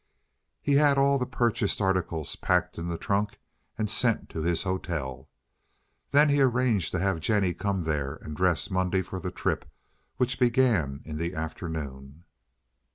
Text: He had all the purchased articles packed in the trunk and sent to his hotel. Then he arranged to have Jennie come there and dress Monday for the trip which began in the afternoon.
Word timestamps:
He 0.63 0.77
had 0.77 0.97
all 0.97 1.19
the 1.19 1.27
purchased 1.27 1.79
articles 1.79 2.35
packed 2.35 2.79
in 2.79 2.87
the 2.87 2.97
trunk 2.97 3.39
and 3.77 3.87
sent 3.87 4.29
to 4.29 4.41
his 4.41 4.63
hotel. 4.63 5.29
Then 6.09 6.29
he 6.29 6.41
arranged 6.41 6.89
to 6.93 6.99
have 6.99 7.19
Jennie 7.19 7.53
come 7.53 7.81
there 7.83 8.15
and 8.15 8.35
dress 8.35 8.71
Monday 8.71 9.03
for 9.03 9.19
the 9.19 9.29
trip 9.29 9.69
which 10.17 10.39
began 10.39 11.01
in 11.05 11.17
the 11.17 11.35
afternoon. 11.35 12.23